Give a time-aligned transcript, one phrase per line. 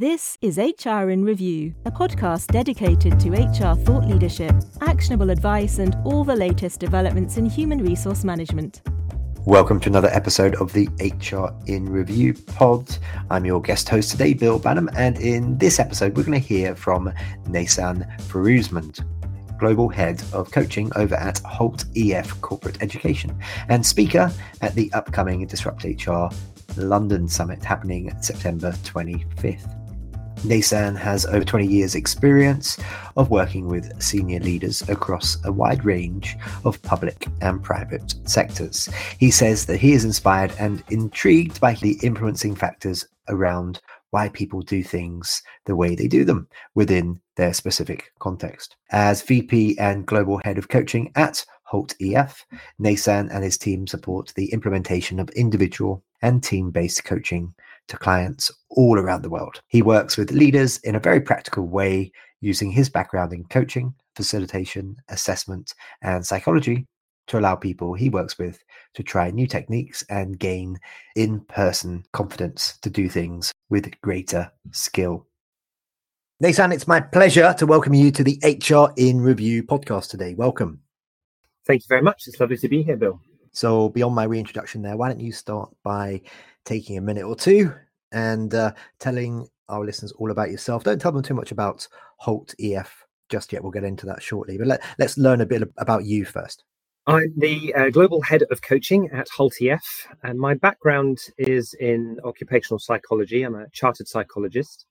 [0.00, 5.96] This is HR in Review, a podcast dedicated to HR thought leadership, actionable advice, and
[6.04, 8.82] all the latest developments in human resource management.
[9.44, 12.96] Welcome to another episode of the HR in Review pod.
[13.28, 16.76] I'm your guest host today, Bill Banham, and in this episode, we're going to hear
[16.76, 17.12] from
[17.46, 19.04] Naysan Firoozmand,
[19.58, 23.36] Global Head of Coaching over at Hult EF Corporate Education
[23.68, 24.30] and speaker
[24.60, 26.28] at the upcoming Disrupt HR
[26.76, 29.77] London Summit happening September 25th.
[30.44, 32.78] Naysan has over 20 years' experience
[33.16, 38.88] of working with senior leaders across a wide range of public and private sectors.
[39.18, 44.62] He says that he is inspired and intrigued by the influencing factors around why people
[44.62, 48.76] do things the way they do them within their specific context.
[48.90, 52.46] As VP and Global Head of Coaching at Hult EF,
[52.80, 57.54] Naysan and his team support the implementation of individual and team based coaching
[57.88, 59.60] to clients all around the world.
[59.68, 64.96] He works with leaders in a very practical way using his background in coaching, facilitation,
[65.08, 66.86] assessment, and psychology
[67.26, 68.62] to allow people he works with
[68.94, 70.78] to try new techniques and gain
[71.16, 75.26] in person confidence to do things with greater skill.
[76.42, 80.34] Naysan, it's my pleasure to welcome you to the HR in Review podcast today.
[80.34, 80.80] Welcome.
[81.66, 82.24] Thank you very much.
[82.26, 83.20] It's lovely to be here, Bill.
[83.52, 86.22] So, beyond my reintroduction there, why don't you start by
[86.64, 87.74] taking a minute or two
[88.12, 90.84] and uh, telling our listeners all about yourself.
[90.84, 91.86] Don't tell them too much about
[92.18, 93.62] Hult EF just yet.
[93.62, 94.58] We'll get into that shortly.
[94.58, 96.64] But let, let's learn a bit about you first.
[97.06, 102.18] I'm the uh, global head of coaching at Hult EF, and my background is in
[102.22, 103.42] occupational psychology.
[103.42, 104.84] I'm a chartered psychologist.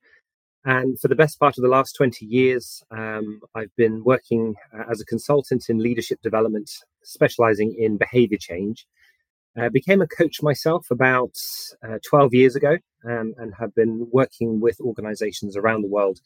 [0.66, 4.84] And for the best part of the last 20 years, um, I've been working uh,
[4.92, 6.70] as a consultant in leadership development,
[7.04, 8.88] specializing in behavior change.
[9.58, 11.36] I became a coach myself about
[11.84, 16.20] uh, 12 years ago um, and have been working with organizations around the world,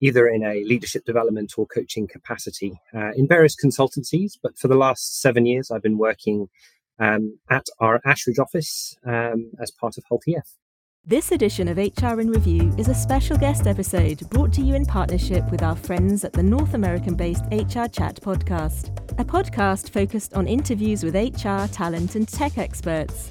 [0.00, 4.32] either in a leadership development or coaching capacity uh, in various consultancies.
[4.42, 6.48] But for the last seven years, I've been working
[6.98, 10.59] um, at our Ashridge office um, as part of Hult EF.
[11.06, 14.84] This edition of HR in Review is a special guest episode brought to you in
[14.84, 20.34] partnership with our friends at the North American based HR Chat podcast, a podcast focused
[20.34, 23.30] on interviews with HR, talent, and tech experts.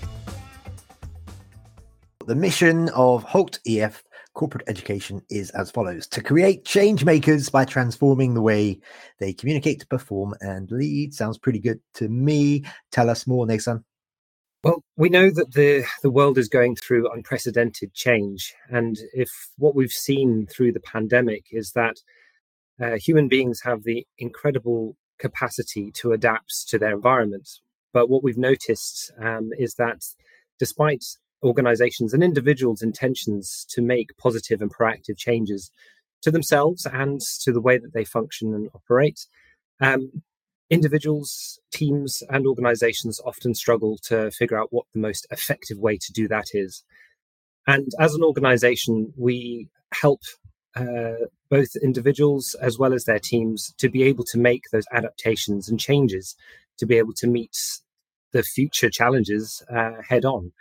[2.25, 4.03] The mission of Hult EF
[4.33, 8.79] corporate education is as follows to create change makers by transforming the way
[9.19, 11.13] they communicate, perform, and lead.
[11.13, 12.63] Sounds pretty good to me.
[12.91, 13.83] Tell us more, Naysan.
[14.61, 18.53] Well, we know that the, the world is going through unprecedented change.
[18.69, 21.95] And if what we've seen through the pandemic is that
[22.81, 27.49] uh, human beings have the incredible capacity to adapt to their environment.
[27.93, 30.03] But what we've noticed um, is that
[30.59, 31.05] despite
[31.41, 35.71] organizations and individuals' intentions to make positive and proactive changes
[36.21, 39.25] to themselves and to the way that they function and operate,
[39.79, 40.21] um,
[40.69, 46.13] individuals, teams, and organizations often struggle to figure out what the most effective way to
[46.13, 46.83] do that is.
[47.67, 50.21] And as an organization, we help
[50.75, 55.67] uh, both individuals as well as their teams to be able to make those adaptations
[55.67, 56.35] and changes
[56.77, 57.79] to be able to meet
[58.31, 60.51] the future challenges uh, head on.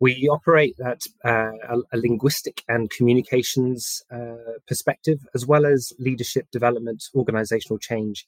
[0.00, 6.50] We operate at uh, a, a, linguistic and communications uh, perspective, as well as leadership
[6.50, 8.26] development, organizational change,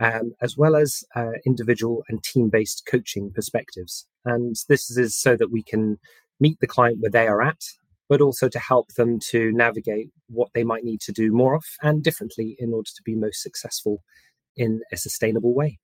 [0.00, 4.06] um, as well as uh, individual and team based coaching perspectives.
[4.24, 5.98] And this is so that we can
[6.40, 7.62] meet the client where they are at,
[8.08, 11.64] but also to help them to navigate what they might need to do more of
[11.82, 14.02] and differently in order to be most successful
[14.56, 15.78] in a sustainable way.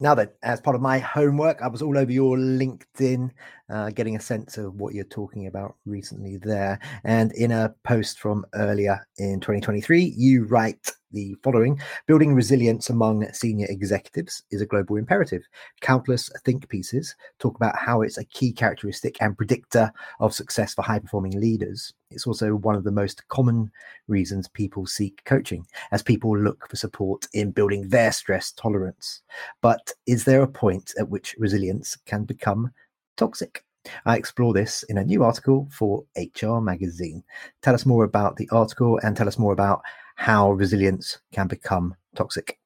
[0.00, 3.30] Now then, as part of my homework, I was all over your LinkedIn,
[3.72, 6.78] uh, getting a sense of what you're talking about recently there.
[7.04, 13.30] And in a post from earlier in 2023, you write the following Building resilience among
[13.32, 15.42] senior executives is a global imperative.
[15.80, 20.82] Countless think pieces talk about how it's a key characteristic and predictor of success for
[20.82, 21.92] high performing leaders.
[22.10, 23.70] It's also one of the most common
[24.08, 29.22] reasons people seek coaching, as people look for support in building their stress tolerance.
[29.60, 32.70] But is there a point at which resilience can become
[33.16, 33.64] toxic?
[34.04, 37.24] I explore this in a new article for HR Magazine.
[37.62, 39.82] Tell us more about the article and tell us more about
[40.16, 42.58] how resilience can become toxic.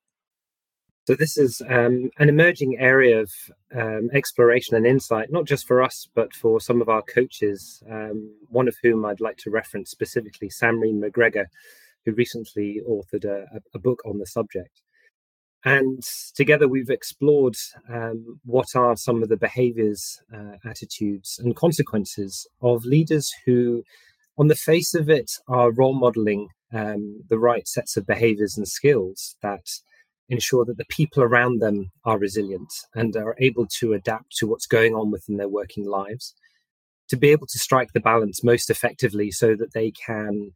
[1.06, 3.30] So, this is um, an emerging area of
[3.74, 8.34] um, exploration and insight, not just for us, but for some of our coaches, um,
[8.48, 11.44] one of whom I'd like to reference specifically, Samreen McGregor,
[12.04, 14.82] who recently authored a, a book on the subject.
[15.66, 16.02] And
[16.34, 17.56] together we've explored
[17.92, 23.82] um, what are some of the behaviors, uh, attitudes, and consequences of leaders who
[24.38, 28.68] on the face of it, are role modeling um, the right sets of behaviors and
[28.68, 29.66] skills that
[30.28, 34.66] ensure that the people around them are resilient and are able to adapt to what's
[34.66, 36.34] going on within their working lives,
[37.08, 40.50] to be able to strike the balance most effectively so that they can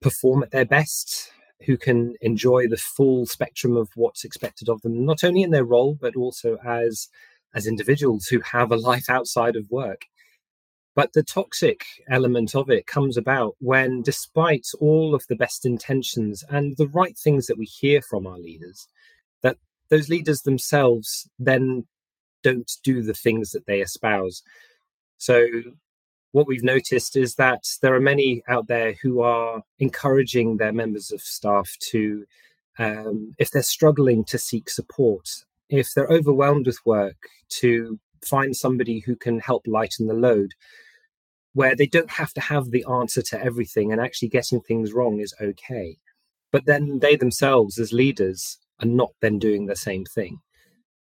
[0.00, 1.30] perform at their best,
[1.66, 5.64] who can enjoy the full spectrum of what's expected of them, not only in their
[5.64, 7.08] role, but also as
[7.54, 10.02] as individuals who have a life outside of work.
[10.94, 16.44] But the toxic element of it comes about when, despite all of the best intentions
[16.48, 18.86] and the right things that we hear from our leaders,
[19.42, 19.56] that
[19.88, 21.86] those leaders themselves then
[22.42, 24.42] don't do the things that they espouse.
[25.18, 25.46] So,
[26.32, 31.10] what we've noticed is that there are many out there who are encouraging their members
[31.10, 32.24] of staff to,
[32.78, 35.28] um, if they're struggling, to seek support.
[35.68, 37.28] If they're overwhelmed with work,
[37.60, 40.52] to find somebody who can help lighten the load
[41.52, 45.18] where they don't have to have the answer to everything and actually getting things wrong
[45.18, 45.96] is okay.
[46.52, 50.38] But then they themselves, as leaders, are not then doing the same thing.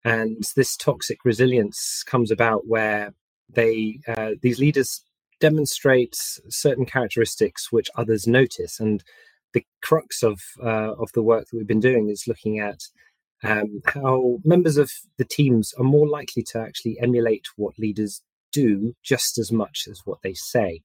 [0.04, 3.12] And this toxic resilience comes about where
[3.48, 5.02] they uh, these leaders
[5.40, 6.16] demonstrate
[6.48, 8.80] certain characteristics which others notice.
[8.80, 9.02] And
[9.52, 12.80] the crux of uh, of the work that we've been doing is looking at
[13.42, 18.22] um, how members of the teams are more likely to actually emulate what leaders
[18.52, 20.80] do just as much as what they say.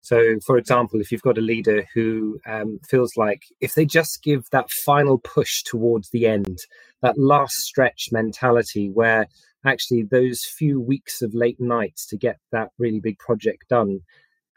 [0.00, 4.22] So, for example, if you've got a leader who um, feels like if they just
[4.22, 6.58] give that final push towards the end,
[7.02, 9.28] that last stretch mentality where
[9.64, 14.00] actually those few weeks of late nights to get that really big project done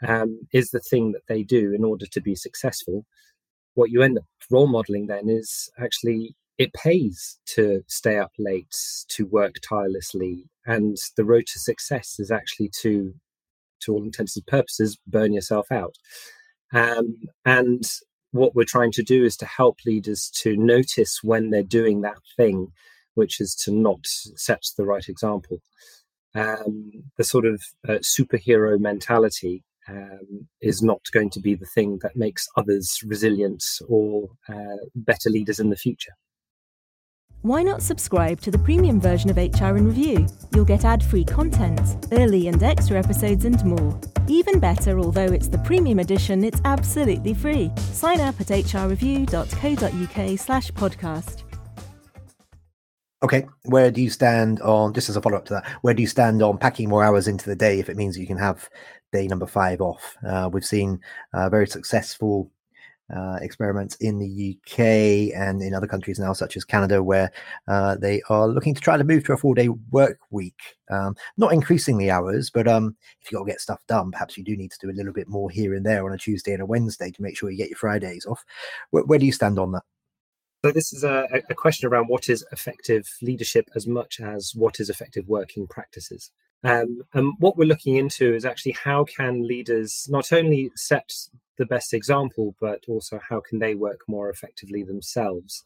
[0.05, 3.05] um, is the thing that they do in order to be successful,
[3.75, 8.73] what you end up role modeling then is actually it pays to stay up late,
[9.09, 13.13] to work tirelessly, and the road to success is actually to,
[13.81, 15.95] to all intents and purposes, burn yourself out.
[16.73, 17.83] Um, and
[18.31, 22.17] what we're trying to do is to help leaders to notice when they're doing that
[22.37, 22.71] thing,
[23.15, 25.61] which is to not set the right example.
[26.33, 31.99] Um, the sort of uh, superhero mentality um, is not going to be the thing
[32.01, 36.13] that makes others resilient or uh, better leaders in the future
[37.45, 40.25] why not subscribe to the premium version of HR in Review?
[40.51, 44.01] You'll get ad free content, early and extra episodes, and more.
[44.27, 47.71] Even better, although it's the premium edition, it's absolutely free.
[47.77, 51.44] Sign up at hrreview.co.uk slash podcast.
[53.23, 56.01] Okay, where do you stand on, just as a follow up to that, where do
[56.01, 58.69] you stand on packing more hours into the day if it means you can have
[59.11, 60.15] day number five off?
[60.27, 60.99] Uh, we've seen
[61.33, 62.51] uh, very successful
[63.15, 64.79] uh, experiments in the UK
[65.39, 67.31] and in other countries now, such as Canada, where
[67.67, 70.59] uh, they are looking to try to move to a four day work week.
[70.91, 74.37] Um, not increasing the hours, but um, if you've got to get stuff done, perhaps
[74.37, 76.53] you do need to do a little bit more here and there on a Tuesday
[76.53, 78.43] and a Wednesday to make sure you get your Fridays off.
[78.91, 79.83] Where, where do you stand on that?
[80.65, 84.79] So this is a, a, question around what is effective leadership as much as what
[84.79, 86.31] is effective working practices.
[86.63, 91.13] Um, and what we're looking into is actually how can leaders not only set
[91.59, 95.65] the best example, but also how can they work more effectively themselves.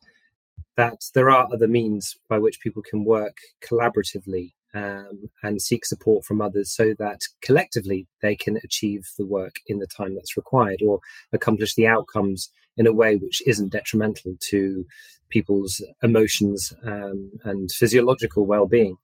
[0.75, 6.25] That there are other means by which people can work collaboratively um, and seek support
[6.25, 10.81] from others so that collectively they can achieve the work in the time that's required
[10.86, 11.00] or
[11.33, 14.86] accomplish the outcomes in a way which isn't detrimental to
[15.29, 18.96] people's emotions um, and physiological well-being.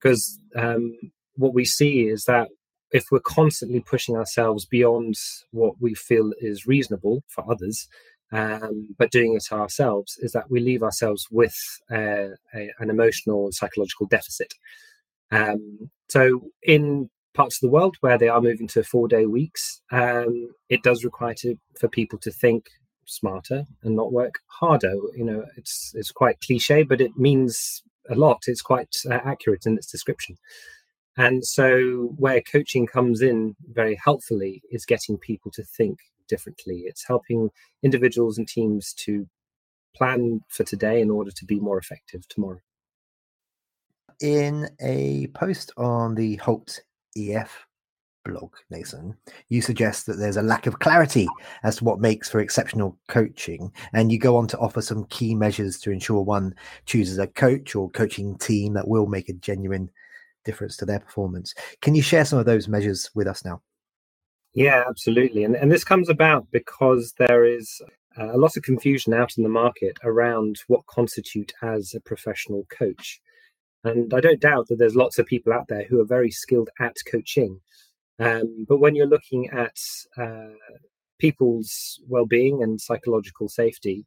[0.00, 0.94] Because um,
[1.34, 2.48] what we see is that
[2.92, 5.14] if we're constantly pushing ourselves beyond
[5.50, 7.88] what we feel is reasonable for others,
[8.32, 11.56] um, but doing it ourselves, is that we leave ourselves with
[11.90, 14.52] uh, a, an emotional and psychological deficit.
[15.30, 19.80] Um, so, in parts of the world where they are moving to four day weeks,
[19.92, 22.66] um, it does require to, for people to think
[23.04, 24.94] smarter and not work harder.
[25.14, 28.42] You know, it's it's quite cliche, but it means a lot.
[28.46, 30.36] It's quite uh, accurate in its description.
[31.16, 36.84] And so, where coaching comes in very helpfully is getting people to think differently.
[36.86, 37.50] It's helping
[37.82, 39.26] individuals and teams to
[39.96, 42.60] plan for today in order to be more effective tomorrow.
[44.20, 46.80] In a post on the Hult
[47.16, 47.66] EF
[48.24, 49.14] blog, Naysan,
[49.48, 51.26] you suggest that there's a lack of clarity
[51.62, 55.34] as to what makes for exceptional coaching, and you go on to offer some key
[55.34, 56.54] measures to ensure one
[56.86, 59.90] chooses a coach or coaching team that will make a genuine
[60.44, 61.54] difference to their performance.
[61.82, 63.60] Can you share some of those measures with us now?
[64.56, 65.44] Yeah, absolutely.
[65.44, 67.82] And, and this comes about because there is
[68.16, 73.20] a lot of confusion out in the market around what constitute as a professional coach.
[73.84, 76.70] And I don't doubt that there's lots of people out there who are very skilled
[76.80, 77.60] at coaching.
[78.18, 79.76] Um, but when you're looking at
[80.16, 80.54] uh,
[81.20, 84.06] people's well-being and psychological safety,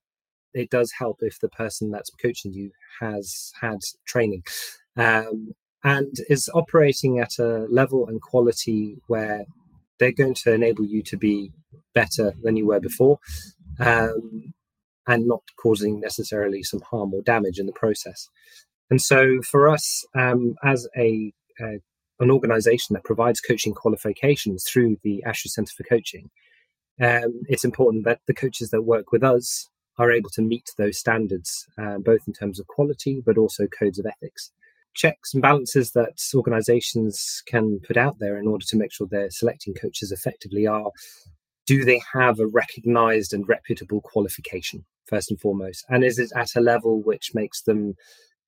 [0.55, 3.77] it does help if the person that's coaching you has had
[4.07, 4.41] training
[4.97, 5.53] um,
[5.83, 9.45] and is operating at a level and quality where
[9.99, 11.51] they're going to enable you to be
[11.93, 13.19] better than you were before
[13.79, 14.53] um,
[15.07, 18.29] and not causing necessarily some harm or damage in the process.
[18.89, 21.79] And so, for us, um, as a, a,
[22.19, 26.29] an organization that provides coaching qualifications through the Ashridge Center for Coaching,
[27.01, 30.97] um, it's important that the coaches that work with us are able to meet those
[30.97, 34.51] standards, uh, both in terms of quality but also codes of ethics.
[34.95, 39.29] Checks and balances that organizations can put out there in order to make sure they're
[39.29, 40.91] selecting coaches effectively are
[41.69, 45.85] do they have a recognized and reputable qualification, first and foremost?
[45.87, 47.93] And is it at a level which makes them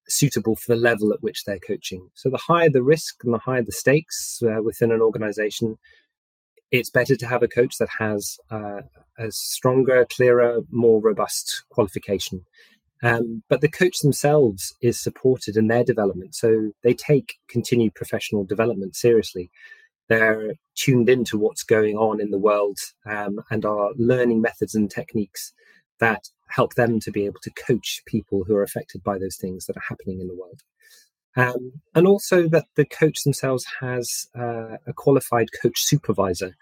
[0.08, 2.10] suitable for the level at which they're coaching?
[2.16, 5.78] So the higher the risk and the higher the stakes uh, within an organization,
[6.72, 8.82] it's better to have a coach that has uh,
[9.20, 12.44] a stronger, clearer, more robust qualification.
[13.04, 16.36] Um, but the coach themselves is supported in their development.
[16.36, 19.50] So they take continued professional development seriously.
[20.08, 24.92] They're tuned into what's going on in the world um, and are learning methods and
[24.92, 25.54] techniques
[26.00, 29.66] that help them to be able to coach people who are affected by those things
[29.66, 30.62] that are happening in the world.
[31.38, 36.56] Um, and also that the coach themselves has uh, a qualified coach supervisor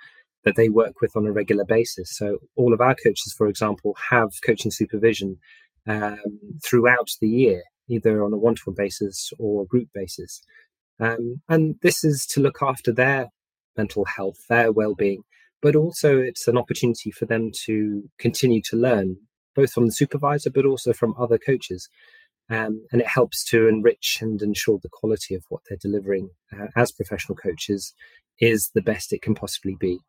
[0.45, 2.15] that they work with on a regular basis.
[2.15, 5.37] So all of our coaches, for example, have coaching supervision
[5.89, 10.41] um, throughout the year, either on a one-to-one basis or group basis.
[10.99, 13.27] Um, and this is to look after their
[13.75, 15.23] mental health, their well-being,
[15.61, 19.17] but also it's an opportunity for them to continue to learn,
[19.55, 21.89] both from the supervisor, but also from other coaches.
[22.51, 26.67] Um, and it helps to enrich and ensure the quality of what they're delivering uh,
[26.75, 27.93] as professional coaches
[28.39, 29.99] is the best it can possibly be.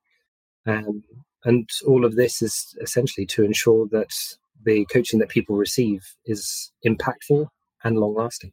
[0.66, 1.04] Um,
[1.44, 4.10] and all of this is essentially to ensure that
[4.64, 7.46] the coaching that people receive is impactful
[7.84, 8.52] and long lasting.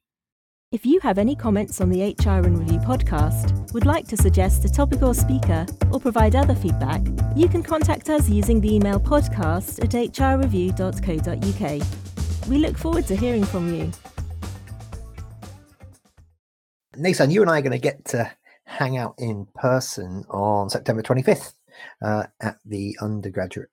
[0.69, 4.65] If you have any comments on the HR in Review podcast, would like to suggest
[4.65, 7.01] a topic or speaker, or provide other feedback,
[7.37, 11.87] you can contact us using the email podcast at hrreview.co.uk.
[12.49, 13.91] We look forward to hearing from you.
[16.97, 18.29] Naysan, you and I are going to get to
[18.65, 21.53] hang out in person on September 25th
[22.01, 23.69] uh, at the undergraduate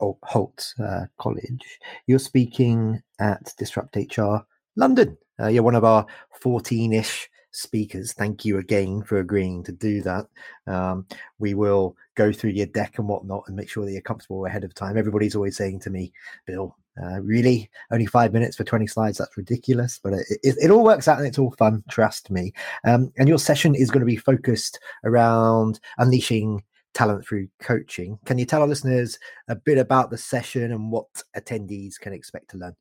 [0.00, 1.78] Hult uh, College.
[2.06, 4.38] You're speaking at Disrupt HR
[4.76, 5.16] London.
[5.40, 6.06] Uh, you're one of our
[6.40, 8.12] 14 ish speakers.
[8.12, 10.26] Thank you again for agreeing to do that.
[10.66, 11.06] Um,
[11.38, 14.64] we will go through your deck and whatnot and make sure that you're comfortable ahead
[14.64, 14.98] of time.
[14.98, 16.12] Everybody's always saying to me,
[16.46, 20.70] Bill, uh, really only five minutes for 20 slides that's ridiculous but it, it, it
[20.70, 22.52] all works out and it's all fun trust me
[22.84, 26.62] um, and your session is going to be focused around unleashing
[26.96, 28.18] talent through coaching.
[28.24, 32.50] Can you tell our listeners a bit about the session and what attendees can expect
[32.50, 32.74] to learn?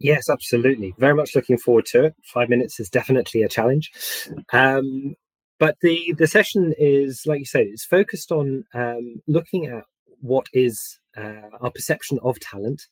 [0.00, 0.92] Yes, absolutely.
[0.98, 2.16] Very much looking forward to it.
[2.24, 3.92] Five minutes is definitely a challenge.
[4.52, 5.14] Um,
[5.60, 9.84] but the the session is, like you said, it's focused on um, looking at
[10.20, 12.82] what is uh, our perception of talent,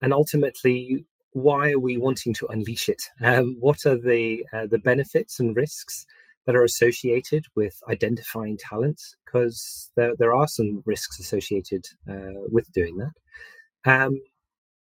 [0.00, 3.02] and ultimately why are we wanting to unleash it?
[3.20, 6.06] Um, what are the uh, the benefits and risks
[6.46, 12.70] that are associated with identifying talents because there, there are some risks associated uh, with
[12.72, 13.90] doing that.
[13.90, 14.20] Um,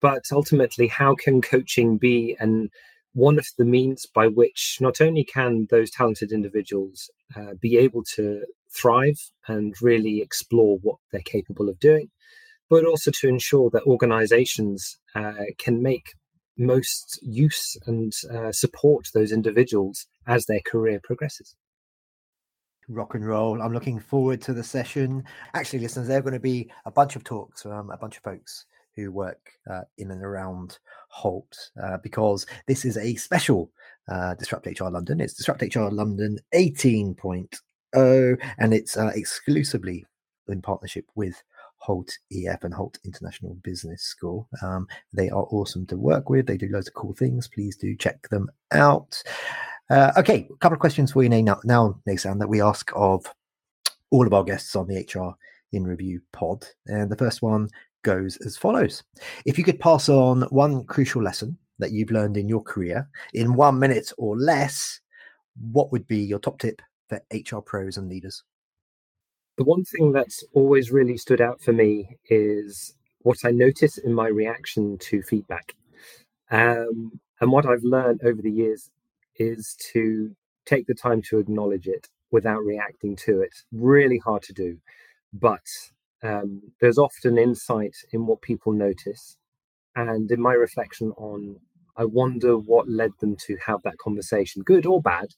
[0.02, 2.70] but ultimately, how can coaching be and
[3.14, 8.04] one of the means by which not only can those talented individuals uh, be able
[8.04, 12.10] to thrive and really explore what they're capable of doing,
[12.70, 16.14] but also to ensure that organizations uh, can make
[16.60, 21.56] most use and uh, support those individuals as their career progresses.
[22.90, 23.62] Rock and roll.
[23.62, 25.24] I'm looking forward to the session.
[25.54, 28.24] Actually, listeners, there are going to be a bunch of talks from a bunch of
[28.24, 28.66] folks
[28.96, 30.80] who work uh, in and around
[31.10, 33.72] Hult uh, because this is a special
[34.10, 35.20] uh, Disrupt HR London.
[35.20, 40.06] It's Disrupt HR London 18.0 and it's uh, exclusively
[40.48, 41.42] in partnership with
[41.78, 44.48] Hult EF and Hult International Business School.
[44.62, 46.48] Um, they are awesome to work with.
[46.48, 47.48] They do loads of cool things.
[47.48, 49.22] Please do check them out.
[49.90, 53.26] Uh, okay, a couple of questions for you now, now, Naysan, that we ask of
[54.12, 55.36] all of our guests on the HR
[55.72, 56.66] in Review pod.
[56.88, 57.70] And the first one
[58.04, 59.04] goes as follows
[59.46, 63.54] If you could pass on one crucial lesson that you've learned in your career in
[63.54, 65.00] one minute or less,
[65.72, 68.44] what would be your top tip for HR pros and leaders?
[69.58, 74.14] The one thing that's always really stood out for me is what I notice in
[74.14, 75.74] my reaction to feedback.
[76.52, 78.90] Um, and what I've learned over the years
[79.40, 83.54] is to take the time to acknowledge it without reacting to it.
[83.72, 84.78] Really hard to do.
[85.34, 85.66] But
[86.24, 89.38] um, there's often insight in what people notice.
[89.96, 91.58] And in my reflection on,
[91.96, 95.30] I wonder what led them to have that conversation, good or bad,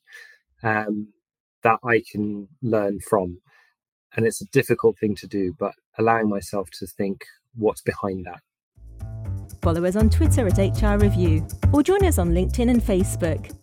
[0.63, 1.13] um,
[1.63, 3.39] that I can learn from.
[4.15, 7.25] And it's a difficult thing to do, but allowing myself to think
[7.55, 8.41] what's behind that.
[9.61, 13.53] Follow us on Twitter at HR Review or join us on LinkedIn and Facebook.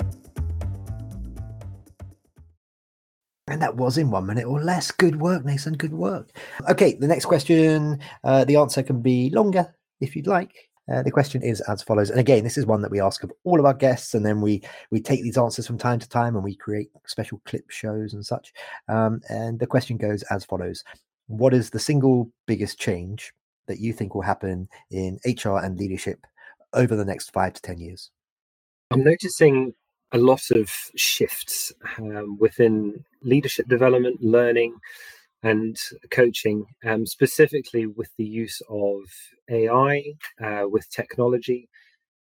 [3.49, 4.91] And that was in one minute or less.
[4.91, 5.79] Good work, Naysan.
[5.79, 6.31] Good work.
[6.69, 8.01] Okay, the next question.
[8.25, 10.69] Uh, the answer can be longer if you'd like.
[10.93, 13.33] Uh, the question is as follows, and again, this is one that we ask of
[13.45, 16.37] all of our guests, and then we we take these answers from time to time,
[16.37, 18.53] and we create special clip shows and such.
[18.89, 20.85] Um, and the question goes as follows:
[21.27, 23.33] What is the single biggest change
[23.67, 26.25] that you think will happen in HR and leadership
[26.73, 28.11] over the next five to ten years?
[28.93, 29.75] I'm noticing
[30.13, 34.75] a lot of shifts um, within leadership development, learning,
[35.43, 35.77] and
[36.11, 39.01] coaching, um, specifically with the use of
[39.51, 41.69] AI, uh, with technology,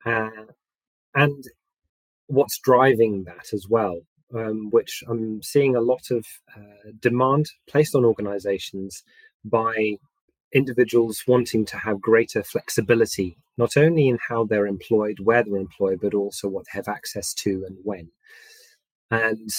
[0.05, 0.47] uh,
[1.15, 1.45] and
[2.27, 4.01] what's driving that as well.
[4.35, 6.23] Um, which I'm seeing a lot of
[6.55, 9.03] uh, demand placed on organizations
[9.43, 9.97] by
[10.53, 16.01] individuals wanting to have greater flexibility, not only in how they're employed, where they're employed,
[16.03, 18.11] but also what they have access to and when.
[19.11, 19.51] And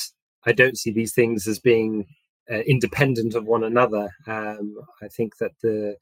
[0.50, 2.08] I don't see these things as being
[2.52, 4.10] uh, independent of one another.
[4.26, 5.96] Um, I think that the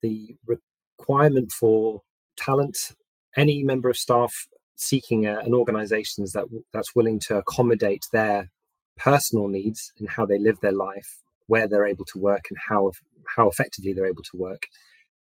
[0.00, 2.00] the requirement for
[2.38, 2.92] talent,
[3.36, 4.34] any member of staff
[4.76, 8.50] seeking a, an organization that that's willing to accommodate their
[8.96, 12.92] personal needs and how they live their life, where they're able to work, and how
[13.36, 14.62] how effectively they're able to work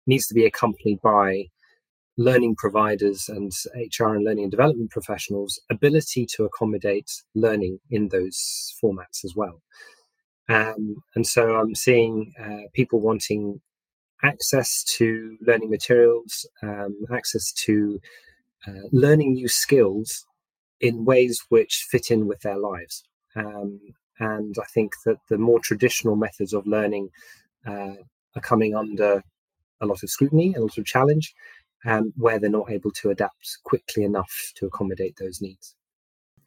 [0.08, 1.46] needs to be accompanied by
[2.18, 8.74] learning providers and HR and learning and development professionals ability to accommodate learning in those
[8.84, 9.62] formats as well.
[10.50, 13.62] Um, and so I'm seeing uh, people wanting
[14.24, 18.00] access to learning materials, um, access to
[18.68, 20.26] uh, learning new skills
[20.80, 23.04] in ways which fit in with their lives.
[23.36, 23.80] Um,
[24.20, 27.10] and I think that the more traditional methods of learning
[27.66, 27.96] uh,
[28.36, 29.24] are coming under
[29.82, 31.34] a lot of scrutiny, a lot of challenge,
[31.86, 35.76] um, where they're not able to adapt quickly enough to accommodate those needs.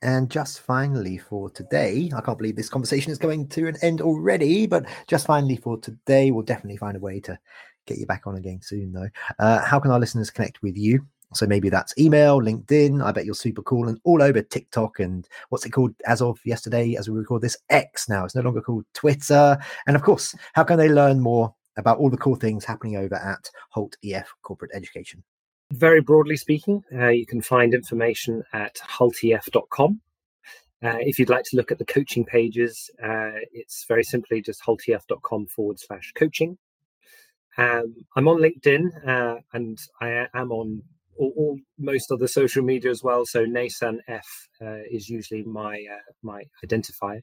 [0.03, 4.01] And just finally for today, I can't believe this conversation is going to an end
[4.01, 7.39] already, but just finally for today, we'll definitely find a way to
[7.87, 9.09] get you back on again soon, though.
[9.39, 11.07] Uh, how can our listeners connect with you?
[11.35, 13.05] So maybe that's email, LinkedIn.
[13.05, 16.39] I bet you're super cool and all over TikTok and what's it called as of
[16.45, 18.25] yesterday, as we record this, X now.
[18.25, 19.59] It's no longer called Twitter.
[19.87, 23.15] And of course, how can they learn more about all the cool things happening over
[23.15, 25.23] at Hult EF Corporate Education?
[25.73, 30.01] Very broadly speaking, uh, you can find information at hultef.com.
[30.85, 34.63] Uh, if you'd like to look at the coaching pages, uh, it's very simply just
[34.63, 36.57] hultef.com forward slash coaching.
[37.59, 40.83] Um, I'm on LinkedIn uh, and I am on
[41.19, 43.25] all, all, most of the social media as well.
[43.25, 47.23] So Naysan F uh, is usually my uh, my identifier.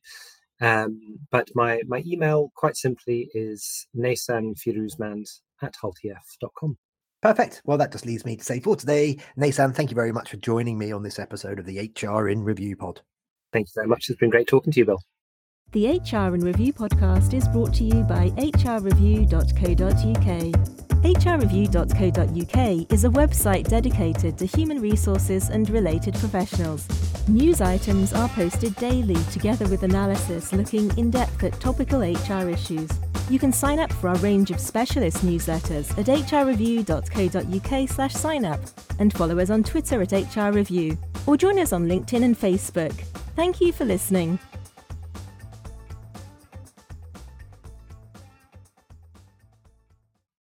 [0.63, 5.29] Um, but my my email, quite simply, is naysanfiroozmand
[5.61, 6.77] at hultef.com.
[7.21, 7.61] Perfect.
[7.65, 10.37] Well, that just leaves me to say for today, Naysan, thank you very much for
[10.37, 13.01] joining me on this episode of the HR in Review pod.
[13.53, 14.09] Thank you very much.
[14.09, 15.01] It's been great talking to you, Bill.
[15.71, 20.82] The HR in Review podcast is brought to you by hrreview.co.uk.
[21.03, 26.87] hrreview.co.uk is a website dedicated to human resources and related professionals.
[27.27, 32.89] News items are posted daily together with analysis looking in depth at topical HR issues.
[33.29, 38.61] You can sign up for our range of specialist newsletters at hrreview.co.uk slash sign up
[38.99, 42.93] and follow us on Twitter at hrreview or join us on LinkedIn and Facebook.
[43.35, 44.39] Thank you for listening.